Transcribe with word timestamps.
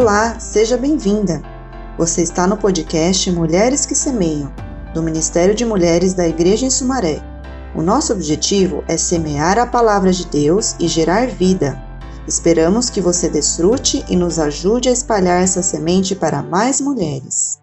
Olá, 0.00 0.38
seja 0.38 0.76
bem-vinda! 0.76 1.42
Você 1.98 2.22
está 2.22 2.46
no 2.46 2.56
podcast 2.56 3.28
Mulheres 3.32 3.84
que 3.84 3.96
Semeiam, 3.96 4.52
do 4.94 5.02
Ministério 5.02 5.56
de 5.56 5.64
Mulheres 5.64 6.14
da 6.14 6.24
Igreja 6.28 6.64
em 6.64 6.70
Sumaré. 6.70 7.20
O 7.74 7.82
nosso 7.82 8.12
objetivo 8.12 8.84
é 8.86 8.96
semear 8.96 9.58
a 9.58 9.66
palavra 9.66 10.12
de 10.12 10.24
Deus 10.28 10.76
e 10.78 10.86
gerar 10.86 11.26
vida. 11.26 11.82
Esperamos 12.28 12.88
que 12.88 13.00
você 13.00 13.28
desfrute 13.28 14.04
e 14.08 14.14
nos 14.14 14.38
ajude 14.38 14.88
a 14.88 14.92
espalhar 14.92 15.42
essa 15.42 15.64
semente 15.64 16.14
para 16.14 16.44
mais 16.44 16.80
mulheres. 16.80 17.58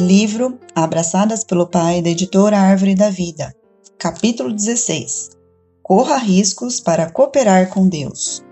Livro 0.00 0.58
Abraçadas 0.74 1.44
pelo 1.44 1.66
Pai 1.66 2.00
da 2.00 2.08
editora 2.08 2.58
Árvore 2.58 2.94
da 2.94 3.10
Vida, 3.10 3.54
capítulo 3.98 4.50
16 4.50 5.32
Corra 5.82 6.16
riscos 6.16 6.80
para 6.80 7.10
cooperar 7.10 7.68
com 7.68 7.86
Deus. 7.86 8.42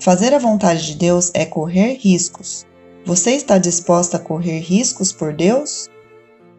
Fazer 0.00 0.32
a 0.32 0.38
vontade 0.38 0.86
de 0.86 0.94
Deus 0.94 1.30
é 1.34 1.44
correr 1.44 1.98
riscos. 2.00 2.64
Você 3.04 3.32
está 3.32 3.58
disposta 3.58 4.16
a 4.16 4.20
correr 4.20 4.60
riscos 4.60 5.12
por 5.12 5.34
Deus? 5.34 5.90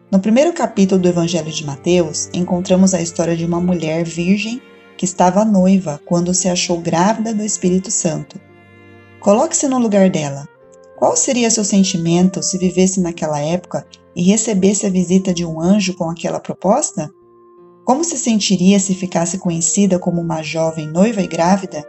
No 0.08 0.20
primeiro 0.20 0.52
capítulo 0.52 1.02
do 1.02 1.08
Evangelho 1.08 1.50
de 1.50 1.66
Mateus, 1.66 2.30
encontramos 2.32 2.94
a 2.94 3.02
história 3.02 3.36
de 3.36 3.44
uma 3.44 3.60
mulher 3.60 4.04
virgem 4.04 4.62
que 4.96 5.04
estava 5.04 5.44
noiva 5.44 6.00
quando 6.06 6.32
se 6.32 6.48
achou 6.48 6.78
grávida 6.80 7.34
do 7.34 7.42
Espírito 7.42 7.90
Santo. 7.90 8.40
Coloque-se 9.18 9.66
no 9.66 9.80
lugar 9.80 10.08
dela. 10.08 10.48
Qual 11.00 11.16
seria 11.16 11.50
seu 11.50 11.64
sentimento 11.64 12.42
se 12.42 12.58
vivesse 12.58 13.00
naquela 13.00 13.40
época 13.40 13.86
e 14.14 14.22
recebesse 14.22 14.84
a 14.84 14.90
visita 14.90 15.32
de 15.32 15.46
um 15.46 15.58
anjo 15.58 15.94
com 15.94 16.10
aquela 16.10 16.38
proposta? 16.38 17.10
Como 17.86 18.04
se 18.04 18.18
sentiria 18.18 18.78
se 18.78 18.94
ficasse 18.94 19.38
conhecida 19.38 19.98
como 19.98 20.20
uma 20.20 20.42
jovem 20.42 20.86
noiva 20.86 21.22
e 21.22 21.26
grávida? 21.26 21.82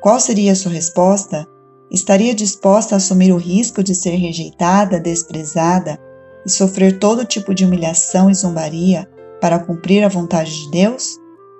Qual 0.00 0.18
seria 0.18 0.54
sua 0.54 0.72
resposta? 0.72 1.46
Estaria 1.90 2.34
disposta 2.34 2.94
a 2.94 2.96
assumir 2.96 3.32
o 3.32 3.36
risco 3.36 3.82
de 3.82 3.94
ser 3.94 4.16
rejeitada, 4.16 4.98
desprezada 4.98 5.98
e 6.46 6.50
sofrer 6.50 6.98
todo 6.98 7.26
tipo 7.26 7.54
de 7.54 7.66
humilhação 7.66 8.30
e 8.30 8.34
zombaria 8.34 9.06
para 9.42 9.58
cumprir 9.58 10.02
a 10.02 10.08
vontade 10.08 10.58
de 10.58 10.70
Deus? 10.70 11.18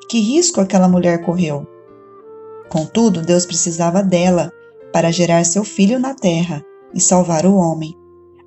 Que 0.08 0.20
risco 0.20 0.58
aquela 0.58 0.88
mulher 0.88 1.22
correu? 1.22 1.66
Contudo, 2.70 3.20
Deus 3.20 3.44
precisava 3.44 4.02
dela 4.02 4.50
para 4.92 5.10
gerar 5.10 5.44
seu 5.44 5.64
filho 5.64 5.98
na 5.98 6.14
terra 6.14 6.62
e 6.94 7.00
salvar 7.00 7.46
o 7.46 7.54
homem. 7.54 7.96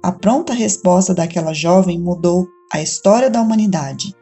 A 0.02 0.12
pronta 0.12 0.54
resposta 0.54 1.14
daquela 1.14 1.54
jovem 1.54 2.00
mudou 2.00 2.48
a 2.72 2.82
história 2.82 3.30
da 3.30 3.42
humanidade. 3.42 4.16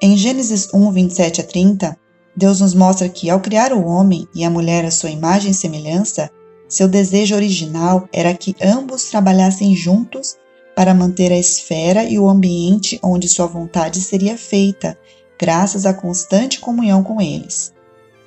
Em 0.00 0.16
Gênesis 0.16 0.68
1, 0.72 0.92
27 0.92 1.40
a 1.40 1.44
30, 1.44 1.96
Deus 2.36 2.60
nos 2.60 2.74
mostra 2.74 3.08
que, 3.08 3.30
ao 3.30 3.40
criar 3.40 3.72
o 3.72 3.84
homem 3.84 4.26
e 4.34 4.44
a 4.44 4.50
mulher 4.50 4.84
à 4.84 4.90
sua 4.90 5.10
imagem 5.10 5.50
e 5.50 5.54
semelhança, 5.54 6.30
seu 6.68 6.88
desejo 6.88 7.34
original 7.34 8.08
era 8.12 8.34
que 8.34 8.56
ambos 8.62 9.04
trabalhassem 9.04 9.74
juntos 9.74 10.36
para 10.74 10.94
manter 10.94 11.30
a 11.30 11.38
esfera 11.38 12.04
e 12.04 12.18
o 12.18 12.28
ambiente 12.28 12.98
onde 13.02 13.28
sua 13.28 13.46
vontade 13.46 14.00
seria 14.00 14.38
feita, 14.38 14.98
graças 15.38 15.84
à 15.84 15.92
constante 15.92 16.60
comunhão 16.60 17.02
com 17.02 17.20
eles. 17.20 17.72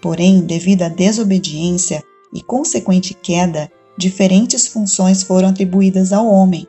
Porém, 0.01 0.41
devido 0.41 0.83
à 0.83 0.89
desobediência, 0.89 2.03
e 2.35 2.41
consequente 2.41 3.13
queda, 3.13 3.71
diferentes 3.97 4.67
funções 4.67 5.23
foram 5.23 5.49
atribuídas 5.49 6.11
ao 6.11 6.27
homem. 6.27 6.67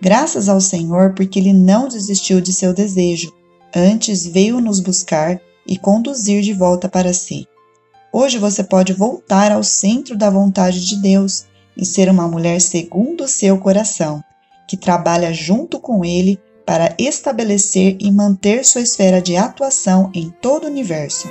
Graças 0.00 0.48
ao 0.48 0.60
Senhor, 0.60 1.14
porque 1.14 1.38
ele 1.38 1.52
não 1.52 1.88
desistiu 1.88 2.40
de 2.40 2.52
seu 2.52 2.74
desejo, 2.74 3.32
antes 3.74 4.26
veio 4.26 4.60
nos 4.60 4.80
buscar 4.80 5.40
e 5.66 5.78
conduzir 5.78 6.42
de 6.42 6.52
volta 6.52 6.88
para 6.88 7.12
si. 7.12 7.46
Hoje 8.12 8.38
você 8.38 8.62
pode 8.62 8.92
voltar 8.92 9.52
ao 9.52 9.62
centro 9.62 10.16
da 10.16 10.30
vontade 10.30 10.86
de 10.86 10.96
Deus 10.96 11.44
e 11.76 11.84
ser 11.84 12.08
uma 12.08 12.28
mulher 12.28 12.60
segundo 12.60 13.24
o 13.24 13.28
seu 13.28 13.58
coração, 13.58 14.22
que 14.68 14.76
trabalha 14.76 15.32
junto 15.32 15.78
com 15.78 16.04
ele 16.04 16.38
para 16.64 16.94
estabelecer 16.98 17.96
e 18.00 18.10
manter 18.10 18.64
sua 18.64 18.80
esfera 18.80 19.22
de 19.22 19.36
atuação 19.36 20.10
em 20.14 20.30
todo 20.40 20.64
o 20.64 20.66
universo. 20.66 21.28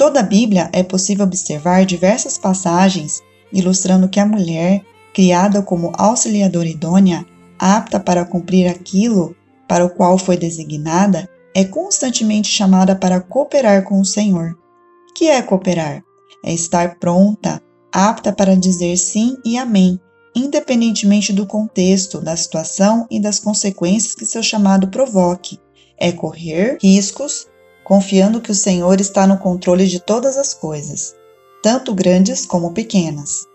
Toda 0.00 0.20
a 0.20 0.22
Bíblia 0.22 0.70
é 0.72 0.82
possível 0.82 1.26
observar 1.26 1.84
diversas 1.84 2.38
passagens 2.38 3.22
ilustrando 3.52 4.08
que 4.08 4.18
a 4.18 4.24
mulher, 4.24 4.82
criada 5.12 5.60
como 5.60 5.92
auxiliadora 5.94 6.66
idônea, 6.66 7.26
apta 7.58 8.00
para 8.00 8.24
cumprir 8.24 8.66
aquilo 8.66 9.36
para 9.68 9.84
o 9.84 9.90
qual 9.90 10.16
foi 10.16 10.38
designada, 10.38 11.28
é 11.54 11.66
constantemente 11.66 12.48
chamada 12.48 12.96
para 12.96 13.20
cooperar 13.20 13.84
com 13.84 14.00
o 14.00 14.04
Senhor. 14.04 14.56
Que 15.14 15.28
é 15.28 15.42
cooperar? 15.42 16.02
É 16.42 16.50
estar 16.50 16.98
pronta, 16.98 17.60
apta 17.92 18.32
para 18.32 18.56
dizer 18.56 18.96
sim 18.96 19.36
e 19.44 19.58
amém, 19.58 20.00
independentemente 20.34 21.30
do 21.30 21.46
contexto, 21.46 22.22
da 22.22 22.34
situação 22.38 23.06
e 23.10 23.20
das 23.20 23.38
consequências 23.38 24.14
que 24.14 24.24
seu 24.24 24.42
chamado 24.42 24.88
provoque. 24.88 25.58
É 25.98 26.10
correr 26.10 26.78
riscos 26.80 27.49
confiando 27.90 28.40
que 28.40 28.52
o 28.52 28.54
Senhor 28.54 29.00
está 29.00 29.26
no 29.26 29.36
controle 29.36 29.84
de 29.84 29.98
todas 29.98 30.38
as 30.38 30.54
coisas, 30.54 31.12
tanto 31.60 31.92
grandes 31.92 32.46
como 32.46 32.70
pequenas. 32.70 33.48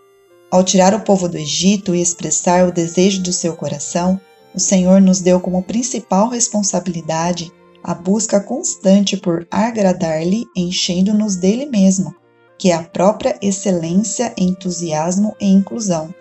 Ao 0.50 0.62
tirar 0.62 0.92
o 0.92 1.00
povo 1.00 1.26
do 1.26 1.38
Egito 1.38 1.94
e 1.94 2.02
expressar 2.02 2.68
o 2.68 2.70
desejo 2.70 3.22
do 3.22 3.32
seu 3.32 3.56
coração, 3.56 4.20
o 4.54 4.60
Senhor 4.60 5.00
nos 5.00 5.20
deu 5.20 5.40
como 5.40 5.62
principal 5.62 6.28
responsabilidade 6.28 7.50
a 7.82 7.94
busca 7.94 8.38
constante 8.38 9.16
por 9.16 9.48
agradar-lhe, 9.50 10.44
enchendo-nos 10.54 11.36
dele 11.36 11.64
mesmo, 11.64 12.14
que 12.58 12.70
é 12.70 12.74
a 12.74 12.82
própria 12.82 13.38
excelência, 13.40 14.34
entusiasmo 14.36 15.34
e 15.40 15.46
inclusão. 15.46 16.14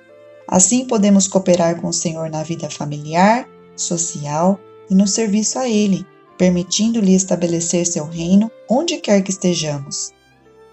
Assim 0.48 0.86
podemos 0.86 1.28
cooperar 1.28 1.82
com 1.82 1.90
o 1.90 1.94
Senhor 1.94 2.30
na 2.30 2.44
vida 2.44 2.70
familiar, 2.70 3.46
social 3.76 4.58
e 4.90 4.96
no 4.96 5.06
serviço 5.06 5.60
a 5.60 5.68
Ele, 5.68 6.06
permitindo-lhe 6.38 7.14
estabelecer 7.14 7.86
seu 7.86 8.06
reino 8.06 8.52
onde 8.70 8.98
quer 8.98 9.22
que 9.22 9.32
estejamos. 9.32 10.12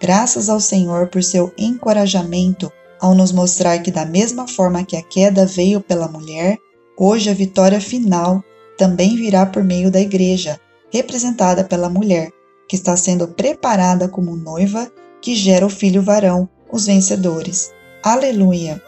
Graças 0.00 0.48
ao 0.48 0.60
Senhor 0.60 1.08
por 1.08 1.22
seu 1.22 1.52
encorajamento 1.56 2.72
ao 3.00 3.14
nos 3.14 3.32
mostrar 3.32 3.78
que, 3.80 3.90
da 3.90 4.06
mesma 4.06 4.46
forma 4.46 4.84
que 4.84 4.96
a 4.96 5.02
queda 5.02 5.44
veio 5.44 5.80
pela 5.80 6.06
mulher, 6.06 6.56
hoje 6.96 7.28
a 7.28 7.34
vitória 7.34 7.80
final 7.80 8.42
também 8.78 9.16
virá 9.16 9.44
por 9.44 9.64
meio 9.64 9.90
da 9.90 10.00
Igreja, 10.00 10.58
representada 10.92 11.64
pela 11.64 11.88
mulher, 11.88 12.30
que 12.68 12.76
está 12.76 12.96
sendo 12.96 13.26
preparada 13.28 14.08
como 14.08 14.36
noiva 14.36 14.90
que 15.20 15.34
gera 15.34 15.66
o 15.66 15.70
filho 15.70 16.02
varão, 16.02 16.48
os 16.70 16.86
vencedores. 16.86 17.72
Aleluia! 18.02 18.82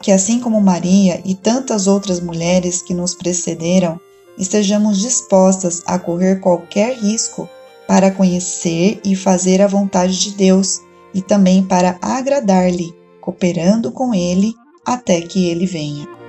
Que 0.00 0.10
assim 0.10 0.40
como 0.40 0.60
Maria 0.60 1.20
e 1.24 1.34
tantas 1.34 1.86
outras 1.86 2.20
mulheres 2.20 2.80
que 2.80 2.94
nos 2.94 3.14
precederam, 3.14 4.00
estejamos 4.38 4.98
dispostas 4.98 5.82
a 5.86 5.98
correr 5.98 6.40
qualquer 6.40 6.96
risco 6.96 7.48
para 7.86 8.10
conhecer 8.10 9.00
e 9.04 9.14
fazer 9.14 9.60
a 9.60 9.66
vontade 9.66 10.18
de 10.18 10.32
Deus 10.32 10.80
e 11.14 11.20
também 11.20 11.62
para 11.62 11.98
agradar-lhe, 12.00 12.94
cooperando 13.20 13.92
com 13.92 14.14
Ele 14.14 14.54
até 14.84 15.20
que 15.20 15.48
Ele 15.48 15.66
venha. 15.66 16.21